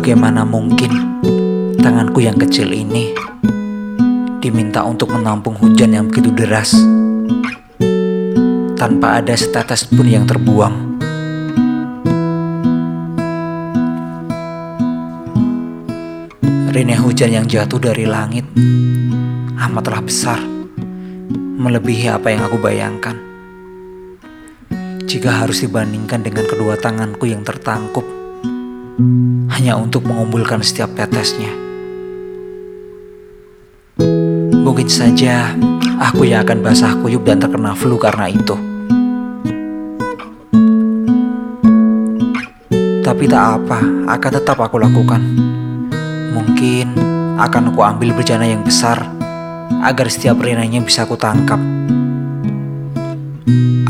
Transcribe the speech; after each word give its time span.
Bagaimana 0.00 0.48
mungkin 0.48 1.20
tanganku 1.76 2.24
yang 2.24 2.40
kecil 2.40 2.72
ini 2.72 3.12
diminta 4.40 4.80
untuk 4.80 5.12
menampung 5.12 5.52
hujan 5.60 5.92
yang 5.92 6.08
begitu 6.08 6.32
deras 6.32 6.72
tanpa 8.80 9.20
ada 9.20 9.36
setetes 9.36 9.84
pun 9.84 10.08
yang 10.08 10.24
terbuang. 10.24 10.72
Rine 16.72 16.96
hujan 16.96 17.36
yang 17.36 17.44
jatuh 17.44 17.92
dari 17.92 18.08
langit 18.08 18.48
amatlah 19.60 20.00
besar, 20.00 20.40
melebihi 21.60 22.08
apa 22.08 22.32
yang 22.32 22.48
aku 22.48 22.56
bayangkan. 22.56 23.20
Jika 25.04 25.44
harus 25.44 25.60
dibandingkan 25.60 26.24
dengan 26.24 26.48
kedua 26.48 26.80
tanganku 26.80 27.28
yang 27.28 27.44
tertangkup, 27.44 28.19
hanya 29.60 29.76
untuk 29.76 30.08
mengumpulkan 30.08 30.64
setiap 30.64 30.96
tetesnya. 30.96 31.52
Mungkin 34.56 34.88
saja 34.88 35.52
aku 36.00 36.24
yang 36.24 36.48
akan 36.48 36.64
basah 36.64 36.96
kuyup 36.96 37.28
dan 37.28 37.44
terkena 37.44 37.76
flu 37.76 38.00
karena 38.00 38.32
itu. 38.32 38.56
Tapi 43.04 43.28
tak 43.28 43.44
apa, 43.60 43.84
akan 44.16 44.30
tetap 44.32 44.56
aku 44.64 44.80
lakukan. 44.80 45.20
Mungkin 46.32 46.96
akan 47.36 47.76
aku 47.76 47.84
ambil 47.84 48.16
bejana 48.16 48.48
yang 48.48 48.64
besar 48.64 49.12
agar 49.84 50.08
setiap 50.08 50.40
renanya 50.40 50.80
bisa 50.80 51.04
aku 51.04 51.20
tangkap. 51.20 51.60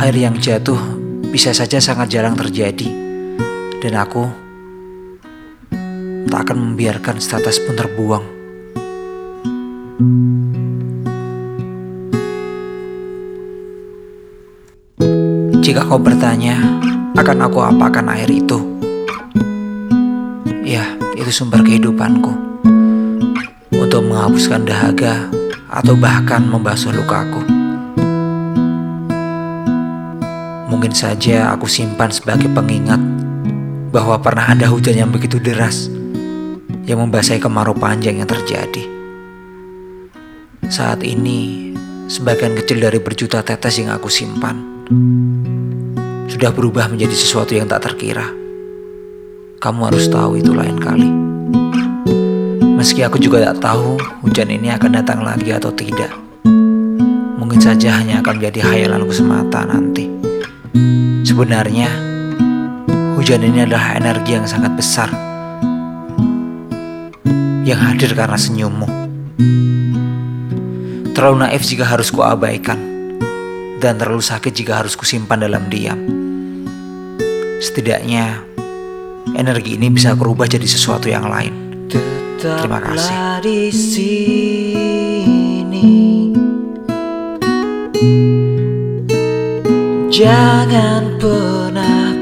Air 0.02 0.18
yang 0.18 0.34
jatuh 0.34 0.98
bisa 1.30 1.54
saja 1.54 1.78
sangat 1.78 2.10
jarang 2.10 2.34
terjadi 2.34 2.90
dan 3.78 3.94
aku 3.94 4.39
tak 6.30 6.46
akan 6.46 6.72
membiarkan 6.72 7.18
status 7.18 7.58
pun 7.66 7.74
terbuang. 7.74 8.24
Jika 15.60 15.84
kau 15.84 15.98
bertanya, 15.98 16.56
akan 17.18 17.50
aku 17.50 17.58
apakan 17.60 18.14
air 18.14 18.30
itu? 18.30 18.58
Ya, 20.62 20.94
itu 21.18 21.28
sumber 21.34 21.66
kehidupanku. 21.66 22.32
Untuk 23.74 24.06
menghapuskan 24.06 24.62
dahaga 24.64 25.26
atau 25.66 25.98
bahkan 25.98 26.46
membasuh 26.46 26.94
lukaku. 26.94 27.42
Mungkin 30.70 30.94
saja 30.94 31.50
aku 31.50 31.66
simpan 31.66 32.14
sebagai 32.14 32.46
pengingat 32.54 33.02
bahwa 33.90 34.14
pernah 34.22 34.54
ada 34.54 34.70
hujan 34.70 34.94
yang 34.94 35.10
begitu 35.10 35.42
deras 35.42 35.90
yang 36.90 37.06
membasahi 37.06 37.38
kemarau 37.38 37.78
panjang 37.78 38.18
yang 38.18 38.26
terjadi. 38.26 38.82
Saat 40.66 41.06
ini, 41.06 41.70
sebagian 42.10 42.58
kecil 42.58 42.82
dari 42.82 42.98
berjuta 42.98 43.46
tetes 43.46 43.78
yang 43.78 43.94
aku 43.94 44.10
simpan 44.10 44.58
sudah 46.26 46.50
berubah 46.50 46.90
menjadi 46.90 47.14
sesuatu 47.14 47.54
yang 47.54 47.70
tak 47.70 47.86
terkira. 47.86 48.26
Kamu 49.62 49.80
harus 49.86 50.10
tahu 50.10 50.42
itu 50.42 50.50
lain 50.50 50.82
kali. 50.82 51.10
Meski 52.74 53.06
aku 53.06 53.22
juga 53.22 53.52
tak 53.52 53.70
tahu 53.70 53.94
hujan 54.26 54.50
ini 54.50 54.74
akan 54.74 54.90
datang 54.98 55.22
lagi 55.22 55.54
atau 55.54 55.70
tidak. 55.70 56.10
Mungkin 57.38 57.60
saja 57.62 58.02
hanya 58.02 58.18
akan 58.18 58.40
menjadi 58.40 58.66
hayalanku 58.66 59.14
semata 59.14 59.62
nanti. 59.62 60.10
Sebenarnya, 61.22 61.92
hujan 63.14 63.46
ini 63.46 63.68
adalah 63.68 63.94
energi 63.94 64.32
yang 64.34 64.48
sangat 64.48 64.72
besar 64.74 65.29
yang 67.70 67.80
hadir 67.86 68.10
karena 68.18 68.34
senyummu. 68.34 68.90
Terlalu 71.14 71.36
naif 71.46 71.62
jika 71.62 71.86
harus 71.86 72.10
kuabaikan 72.10 72.78
dan 73.78 73.94
terlalu 73.94 74.20
sakit 74.20 74.50
jika 74.50 74.82
harus 74.82 74.98
kusimpan 74.98 75.38
dalam 75.46 75.70
diam. 75.70 75.98
Setidaknya 77.62 78.42
energi 79.38 79.78
ini 79.78 79.86
bisa 79.92 80.18
berubah 80.18 80.50
jadi 80.50 80.66
sesuatu 80.66 81.06
yang 81.06 81.30
lain. 81.30 81.86
Terima 82.40 82.80
kasih. 82.80 83.44
di 83.44 83.68
sini. 83.68 85.20
Jangan 90.10 91.20
pernah 91.20 92.19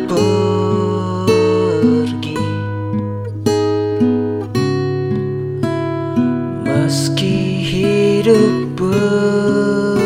Meski 6.89 7.69
hidup 7.69 8.81
berat 8.81 10.01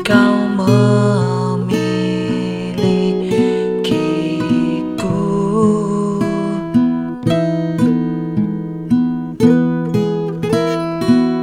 Kau 0.00 0.48
memilikiku. 0.56 2.00